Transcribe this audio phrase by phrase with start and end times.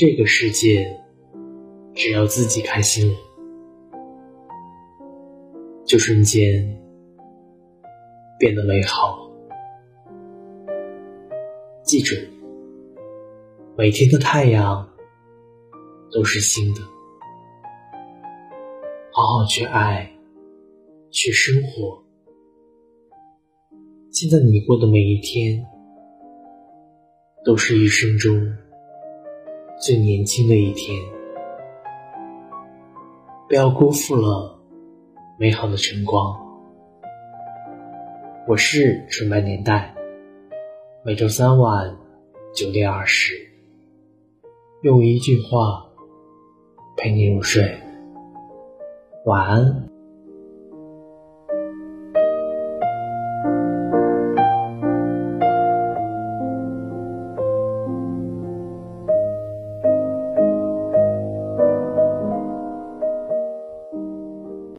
[0.00, 0.98] 这个世界，
[1.94, 3.18] 只要自己开心了，
[5.84, 6.66] 就瞬间
[8.38, 9.30] 变得美好。
[11.84, 12.16] 记住，
[13.76, 14.88] 每天的太阳
[16.10, 16.80] 都是新的。
[19.12, 20.10] 好好去爱，
[21.10, 22.02] 去生活。
[24.10, 25.62] 现在你过的每一天，
[27.44, 28.50] 都是一生中
[29.80, 30.94] 最年轻的一天。
[33.48, 34.60] 不要辜负了
[35.38, 36.36] 美好的晨光。
[38.46, 39.94] 我是纯白年代，
[41.02, 41.96] 每周三晚
[42.54, 43.32] 九点二十，
[44.82, 45.86] 用一句话
[46.98, 47.64] 陪你入睡。
[49.24, 49.88] 晚安。